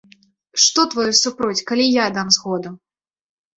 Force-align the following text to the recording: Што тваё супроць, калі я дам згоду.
Што 0.63 0.85
тваё 0.93 1.11
супроць, 1.19 1.65
калі 1.73 1.85
я 2.03 2.09
дам 2.19 2.35
згоду. 2.39 2.69